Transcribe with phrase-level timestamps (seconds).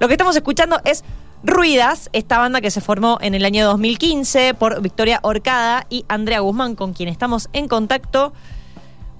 [0.00, 1.02] Lo que estamos escuchando es
[1.42, 6.38] Ruidas, esta banda que se formó en el año 2015 por Victoria Orcada y Andrea
[6.38, 8.32] Guzmán, con quien estamos en contacto.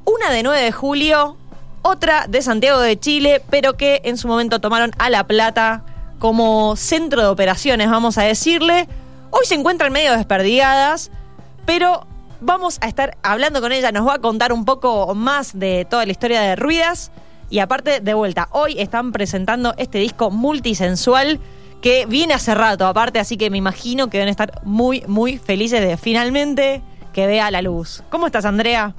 [0.05, 1.37] Una de 9 de julio,
[1.83, 5.83] otra de Santiago de Chile, pero que en su momento tomaron a La Plata
[6.21, 8.87] como centro de operaciones, vamos a decirle.
[9.31, 11.11] Hoy se encuentran medio desperdigadas,
[11.67, 12.07] pero
[12.41, 16.07] vamos a estar hablando con ella, nos va a contar un poco más de toda
[16.07, 17.11] la historia de Ruidas.
[17.51, 21.41] Y aparte, de vuelta, hoy están presentando este disco multisensual
[21.81, 25.81] que viene hace rato, aparte, así que me imagino que deben estar muy, muy felices
[25.81, 26.83] de finalmente
[27.13, 28.03] que vea la luz.
[28.11, 28.95] ¿Cómo estás, Andrea?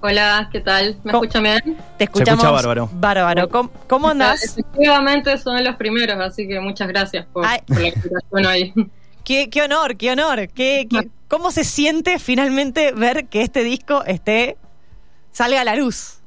[0.00, 0.98] Hola, ¿qué tal?
[1.02, 1.78] ¿Me escuchan bien?
[1.96, 2.42] Te escuchamos.
[2.42, 2.90] Se escucha bárbaro.
[2.92, 3.48] Bárbaro.
[3.48, 4.44] ¿Cómo, cómo andás?
[4.44, 8.74] Efectivamente son los primeros, así que muchas gracias por, por la invitación ahí.
[9.24, 10.48] Qué, qué honor, qué honor.
[10.48, 14.58] Qué, qué, ¿Cómo se siente finalmente ver que este disco esté
[15.32, 16.18] salga a la luz?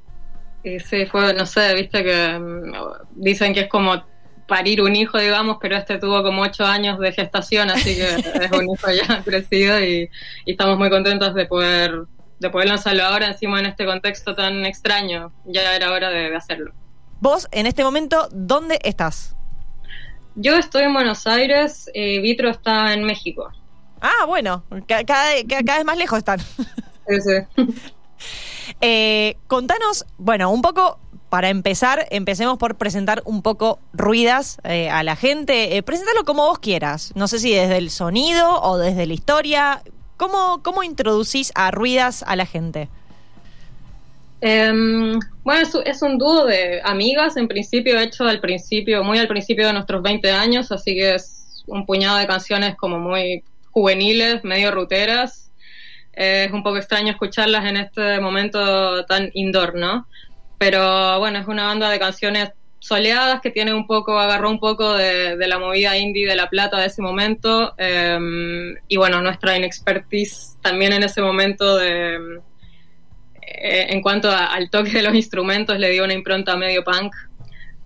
[0.80, 2.73] Sí, fue, no sé, viste que mm,
[3.16, 4.03] dicen que es como
[4.48, 8.07] parir un hijo, digamos, pero este tuvo como ocho años de gestación, así que
[8.46, 10.09] es un hijo ya crecido y,
[10.46, 12.04] y, estamos muy contentos de poder,
[12.40, 15.32] de poder lanzarlo ahora encima en este contexto tan extraño.
[15.46, 16.74] Ya era hora de, de hacerlo.
[17.20, 19.35] Vos, en este momento, ¿dónde estás?
[20.35, 23.52] Yo estoy en Buenos Aires, y Vitro está en México.
[24.02, 26.40] Ah, bueno, cada, cada, cada vez más lejos están.
[26.40, 27.63] Sí, sí.
[28.82, 35.04] Eh, contanos, bueno, un poco para empezar, empecemos por presentar un poco Ruidas eh, a
[35.04, 35.77] la gente.
[35.77, 37.12] Eh, preséntalo como vos quieras.
[37.15, 39.82] No sé si desde el sonido o desde la historia.
[40.15, 42.90] ¿Cómo, cómo introducís a Ruidas a la gente?
[44.41, 49.27] Um, bueno, es, es, un dúo de amigas, en principio, hecho al principio, muy al
[49.27, 54.43] principio de nuestros 20 años, así que es un puñado de canciones como muy juveniles,
[54.43, 55.46] medio ruteras,
[56.18, 60.07] es un poco extraño escucharlas en este momento tan indoor, ¿no?
[60.57, 64.94] Pero bueno, es una banda de canciones soleadas que tiene un poco, agarró un poco
[64.94, 68.18] de, de la movida indie de La Plata de ese momento eh,
[68.88, 72.40] y bueno, nuestra inexpertise también en ese momento de,
[73.42, 77.13] eh, en cuanto a, al toque de los instrumentos le dio una impronta medio punk.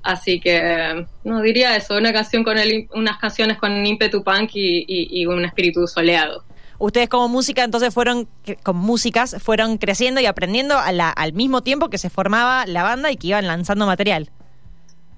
[0.04, 4.86] Así que no diría eso, una canción con el, unas canciones con ímpetu punk y,
[4.88, 6.46] y, y un espíritu soleado
[6.82, 8.28] ustedes como música entonces fueron,
[8.64, 12.84] como músicas, fueron creciendo y aprendiendo a la, al mismo tiempo que se formaba la
[12.84, 14.30] banda y que iban lanzando material.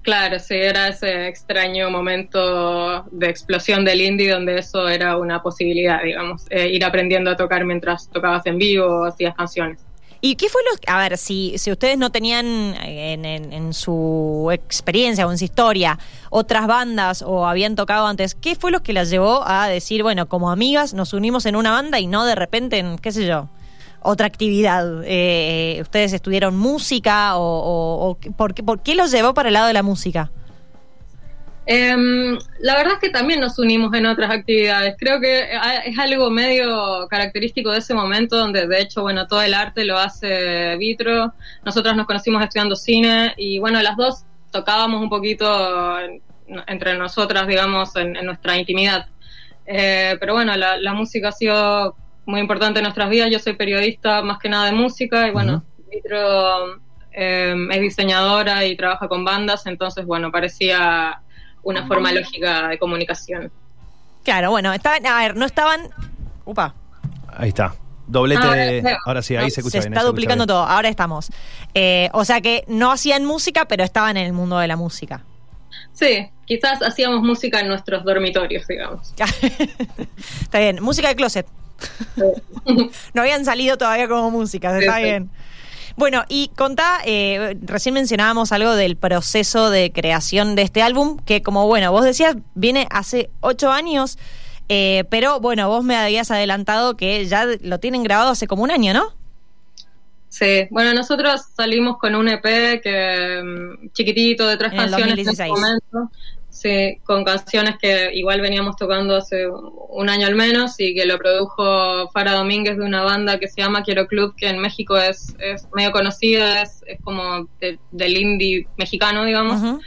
[0.02, 6.02] Claro, sí, era ese extraño momento de explosión del indie donde eso era una posibilidad,
[6.02, 9.80] digamos, eh, ir aprendiendo a tocar mientras tocabas en vivo hacías canciones.
[10.26, 15.26] ¿Y qué fue lo a ver, si, si ustedes no tenían en, en, su experiencia
[15.26, 15.98] o en su historia
[16.30, 20.26] otras bandas o habían tocado antes, qué fue lo que las llevó a decir, bueno,
[20.26, 23.50] como amigas nos unimos en una banda y no de repente en, qué sé yo,
[24.00, 25.02] otra actividad?
[25.04, 29.52] Eh, ¿Ustedes estudiaron música o, o, o ¿por, qué, por qué los llevó para el
[29.52, 30.30] lado de la música?
[31.66, 34.96] Eh, la verdad es que también nos unimos en otras actividades.
[34.98, 35.48] Creo que
[35.86, 39.98] es algo medio característico de ese momento, donde de hecho, bueno, todo el arte lo
[39.98, 41.32] hace Vitro.
[41.64, 45.98] Nosotras nos conocimos estudiando cine y bueno, las dos tocábamos un poquito
[46.66, 49.06] entre nosotras, digamos, en, en nuestra intimidad.
[49.66, 51.96] Eh, pero bueno, la, la, música ha sido
[52.26, 53.30] muy importante en nuestras vidas.
[53.30, 55.90] Yo soy periodista más que nada de música y bueno, uh -huh.
[55.90, 56.80] Vitro
[57.12, 61.20] eh, es diseñadora y trabaja con bandas, entonces bueno, parecía
[61.64, 63.50] una forma lógica de comunicación.
[64.22, 65.90] Claro, bueno, estaban, a ver, no estaban.
[66.44, 66.74] Upa.
[67.36, 67.74] Ahí está.
[68.06, 68.82] Doblete.
[68.86, 70.64] Ah, ahora sí, ahí no, se escucha Se bien, está se duplicando todo.
[70.64, 71.30] Ahora estamos.
[71.74, 75.24] Eh, o sea que no hacían música, pero estaban en el mundo de la música.
[75.92, 79.14] Sí, quizás hacíamos música en nuestros dormitorios, digamos.
[80.42, 80.82] está bien.
[80.82, 81.46] Música de closet.
[82.14, 82.22] Sí.
[83.14, 85.30] no habían salido todavía como música, está sí, bien.
[85.96, 91.42] Bueno, y contá, eh, recién mencionábamos algo del proceso de creación de este álbum, que
[91.42, 94.18] como, bueno, vos decías, viene hace ocho años,
[94.68, 98.70] eh, pero bueno, vos me habías adelantado que ya lo tienen grabado hace como un
[98.70, 99.12] año, ¿no?
[100.34, 105.38] Sí, bueno, nosotros salimos con un EP que um, chiquitito de tres en canciones 2016.
[105.38, 106.12] en ese momento.
[106.54, 111.18] Sí, con canciones que igual veníamos tocando hace un año al menos y que lo
[111.18, 115.34] produjo Fara Domínguez de una banda que se llama Quiero Club, que en México es,
[115.40, 119.60] es medio conocida, es, es como de, del indie mexicano, digamos.
[119.60, 119.80] Uh -huh.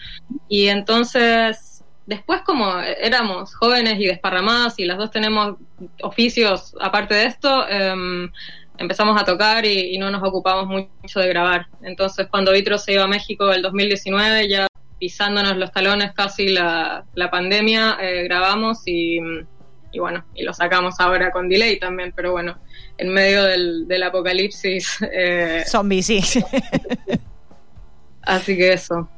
[0.50, 5.56] Y entonces, después como éramos jóvenes y desparramadas y las dos tenemos
[6.04, 8.30] oficios aparte de esto, eh,
[8.78, 11.68] empezamos a tocar y, y, no nos ocupamos mucho de grabar.
[11.82, 14.68] Entonces, cuando Vitro se iba a México el 2019, ya
[15.00, 19.20] pisándonos los talones casi la, la pandemia, eh, grabamos y,
[19.92, 22.58] y, bueno, y lo sacamos ahora con delay también, pero bueno,
[22.98, 24.98] en medio del, del apocalipsis.
[25.12, 26.20] Eh, Zombie, sí.
[28.22, 29.10] así que eso.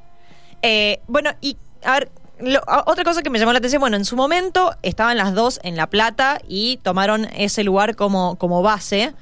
[0.61, 2.11] Eh, bueno, y a ver,
[2.85, 5.75] otra cosa que me llamó la atención, bueno, en su momento estaban las dos en
[5.75, 9.13] La Plata y tomaron ese lugar como, como base,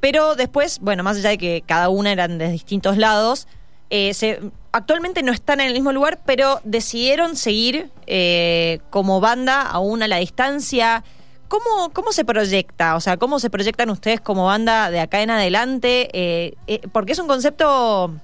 [0.00, 3.46] pero después, bueno, más allá de que cada una eran de distintos lados,
[3.94, 4.40] eh,
[4.72, 10.08] actualmente no están en el mismo lugar, pero decidieron seguir eh, como banda aún a
[10.08, 11.04] la distancia.
[11.48, 12.96] ¿Cómo, ¿Cómo se proyecta?
[12.96, 16.08] O sea, ¿cómo se proyectan ustedes como banda de acá en adelante?
[16.14, 18.14] Eh, porque es un concepto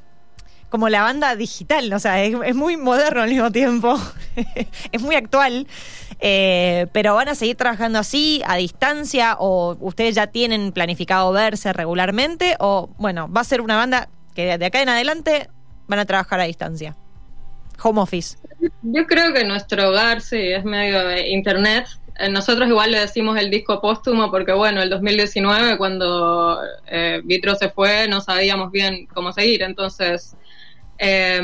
[0.71, 3.99] como la banda digital, o sea, es, muy moderno al mismo tiempo,
[4.93, 5.67] es muy actual,
[6.19, 12.57] pero van a seguir trabajando así, a distancia, o ustedes ya tienen planificado verse regularmente,
[12.59, 15.49] o bueno, va a ser una banda que de acá en adelante
[15.89, 16.97] van a trabajar a distancia.
[17.83, 18.37] Home office.
[18.83, 21.87] Yo creo que nuestro hogar sí es medio de internet.
[22.19, 27.55] Eh, nosotros igual le decimos el disco póstumo porque bueno, el 2019 cuando eh, Vitro
[27.55, 30.37] se fue no sabíamos bien cómo seguir, entonces
[30.99, 31.41] eh,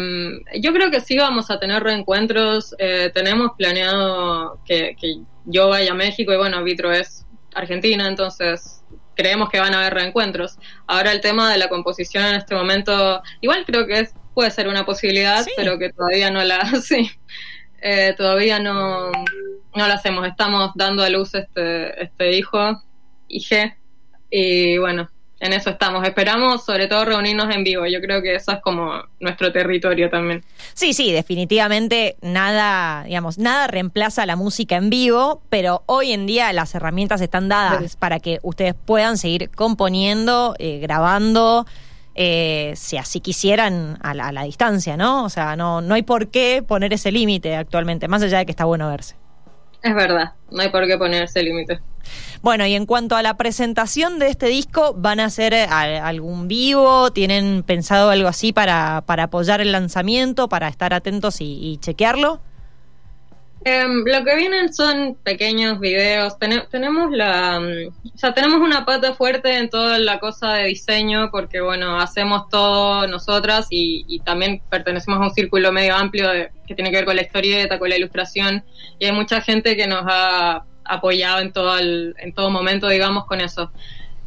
[0.61, 2.75] yo creo que sí vamos a tener reencuentros.
[2.79, 4.97] Eh, tenemos planeado que,
[5.47, 8.83] yo vaya a México y bueno, Vitro es Argentina, entonces
[9.15, 10.59] creemos que van a haber reencuentros.
[10.87, 14.69] Ahora el tema de la composición en este momento, igual creo que es, puede ser
[14.69, 17.11] una posibilidad, pero que todavía no la, sí,
[17.81, 20.27] eh, todavía no, no la hacemos.
[20.27, 22.83] Estamos dando a luz este, este hijo,
[23.29, 23.75] IG,
[24.31, 25.09] y bueno,
[25.41, 26.07] en eso estamos.
[26.07, 27.87] Esperamos sobre todo reunirnos en vivo.
[27.87, 30.43] Yo creo que eso es como nuestro territorio también.
[30.73, 36.53] Sí, sí, definitivamente nada, digamos, nada reemplaza la música en vivo, pero hoy en día
[36.53, 41.67] las herramientas están dadas para que ustedes puedan seguir componiendo, eh, grabando.
[42.15, 45.25] Eh, si así quisieran a la, a la, distancia, ¿no?
[45.25, 48.53] O sea, no, no hay por qué poner ese límite actualmente, más allá de que
[48.53, 49.17] está bueno verse.
[49.83, 51.81] Es verdad, no hay por qué poner ese límite.
[52.43, 56.49] Bueno, y en cuanto a la presentación de este disco, ¿van a hacer eh, algún
[56.49, 57.11] vivo?
[57.13, 62.41] ¿Tienen pensado algo así para, para apoyar el lanzamiento, para estar atentos y, chequearlo?
[63.67, 66.39] Em, lo que vienen son pequeños videos.
[66.71, 71.31] tenemos la, mm, o sea, tenemos una pata fuerte en toda la cosa de diseño
[71.31, 76.29] porque, bueno, hacemos todo nosotras y, también pertenecemos a un círculo medio amplio
[76.67, 78.63] que tiene que ver con la historieta, con la ilustración
[78.99, 83.41] y hay mucha gente que nos ha apoyado en todo, en todo momento, digamos, con
[83.41, 83.73] eso.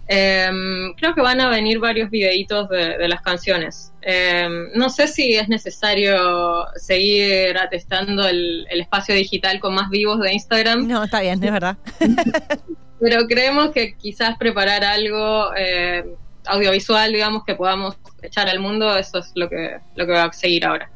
[0.10, 3.94] Em, creo que van a venir varios videitos de, las canciones.
[4.02, 10.34] Em, no sé si es necesario seguir atestando el, espacio digital con más vivos de
[10.34, 10.88] Instagram.
[10.88, 11.78] No, está bien, es verdad.
[13.00, 16.06] Pero creemos que quizás preparar algo eh,
[16.46, 20.34] audiovisual, digamos, que podamos echar al mundo, eso es lo que, lo que va a
[20.34, 20.90] seguir ahora.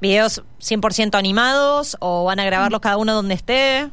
[0.00, 3.90] ¿Videos 100% animados o van a grabarlos cada uno donde esté?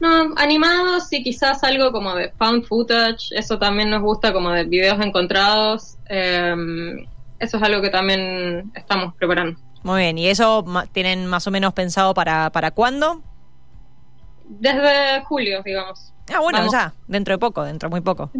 [0.00, 4.64] No, animados sí, quizás algo como de found footage, eso también nos gusta, como de
[4.64, 5.98] videos encontrados.
[6.06, 7.06] Em,
[7.38, 9.60] eso es algo que también estamos preparando.
[9.82, 13.22] Muy bien, ¿y eso tienen más o menos pensado para, para cuándo?
[14.46, 16.12] Desde julio, digamos.
[16.32, 18.30] Ah, bueno, ya, dentro de poco, dentro de muy poco.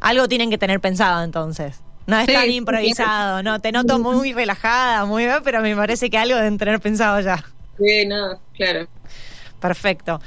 [0.00, 1.80] Algo tienen que tener pensado entonces.
[2.06, 6.18] No es tan improvisado, no, te noto muy relajada, muy bien, pero me parece que
[6.18, 7.42] algo deben tener pensado ya.
[7.78, 8.86] Sí, no, claro.
[9.58, 10.20] Perfecto.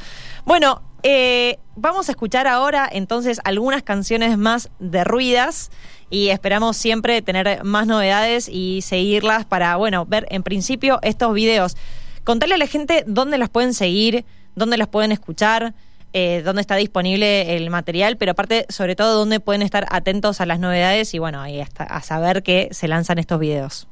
[0.48, 5.72] Bueno, eh, vamos a escuchar ahora entonces algunas canciones más de Ruidas
[6.10, 11.76] y esperamos siempre tener más novedades y seguirlas para, bueno, ver en principio estos videos.
[12.24, 14.24] Contarle a la gente dónde las pueden seguir,
[14.56, 15.74] dónde las pueden escuchar,
[16.14, 20.46] eh, dónde está disponible el material, pero aparte, sobre todo, dónde pueden estar atentos a
[20.46, 23.90] las novedades y, bueno, ahí a saber que se lanzan estos videos.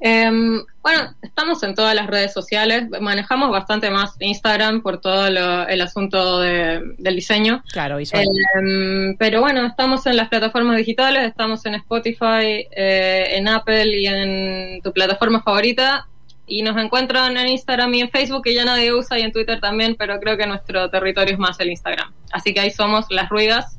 [0.00, 5.80] Em, bueno, estamos en todas las redes sociales, manejamos bastante más Instagram por todo el
[5.80, 7.62] asunto del diseño.
[7.72, 8.24] Claro, visual.
[8.54, 14.06] Em, pero bueno, estamos en las plataformas digitales, estamos en Spotify, eh, en Apple y
[14.06, 16.06] en tu plataforma favorita.
[16.46, 19.60] Y nos encuentran en Instagram y en Facebook, que ya nadie usa, y en Twitter
[19.60, 22.14] también, pero creo que nuestro territorio es más el Instagram.
[22.32, 23.78] Así que ahí somos las ruidas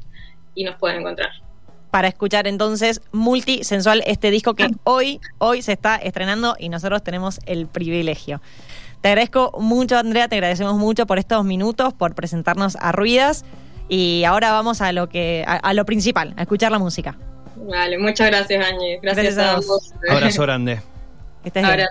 [0.54, 1.32] y nos pueden encontrar
[1.92, 7.40] para escuchar entonces multisensual este disco que hoy, hoy se está estrenando y nosotros tenemos
[7.46, 8.42] el privilegio.
[9.02, 13.46] Te agradezco mucho, Andrea, te agradecemos mucho por estos minutos, por presentarnos a Ruidas.
[13.88, 17.18] Y ahora vamos a lo que, a, lo principal, a escuchar la música.
[17.56, 19.00] Vale, muchas gracias, Añe.
[19.02, 19.94] Gracias, a vos.
[20.10, 20.82] Abrazo grande.
[21.56, 21.88] Abrazo.